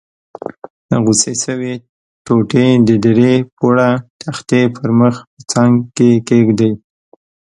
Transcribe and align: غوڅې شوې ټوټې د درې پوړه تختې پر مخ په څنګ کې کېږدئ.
غوڅې 1.03 1.33
شوې 1.43 1.73
ټوټې 2.25 2.67
د 2.87 2.89
درې 3.05 3.33
پوړه 3.57 3.89
تختې 4.21 4.61
پر 4.75 4.89
مخ 4.99 5.15
په 5.33 5.41
څنګ 5.51 5.73
کې 5.95 6.09
کېږدئ. 6.27 6.71